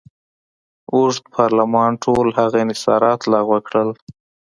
اوږد 0.95 1.23
پارلمان 1.35 1.91
ټول 2.03 2.27
هغه 2.39 2.57
انحصارات 2.65 3.19
لغوه 3.31 3.59
کړل. 3.67 3.89